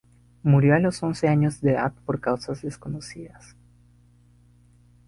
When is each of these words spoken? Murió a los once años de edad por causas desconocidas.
Murió 0.41 0.73
a 0.73 0.79
los 0.79 1.03
once 1.03 1.27
años 1.27 1.61
de 1.61 1.73
edad 1.73 1.93
por 2.05 2.19
causas 2.19 2.63
desconocidas. 2.63 3.55